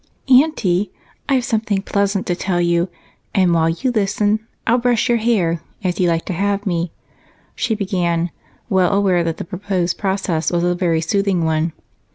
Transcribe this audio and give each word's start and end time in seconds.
"Aunty, 0.27 0.91
I've 1.29 1.45
something 1.45 1.83
pleasant 1.83 2.25
to 2.25 2.35
tell 2.35 2.59
you, 2.59 2.89
and 3.35 3.53
while 3.53 3.69
you 3.69 3.91
listen, 3.91 4.39
I'll 4.65 4.79
brush 4.79 5.07
your 5.07 5.19
hair, 5.19 5.61
as 5.83 5.99
you 5.99 6.07
like 6.07 6.25
to 6.25 6.33
have 6.33 6.65
me," 6.65 6.91
she 7.53 7.75
began, 7.75 8.31
well 8.67 8.91
aware 8.93 9.23
that 9.23 9.37
the 9.37 9.45
proposed 9.45 9.99
process 9.99 10.51
was 10.51 10.63
a 10.63 10.73
very 10.73 11.01
soothing 11.01 11.45
one. 11.45 11.71